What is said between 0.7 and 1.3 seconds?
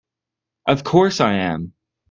course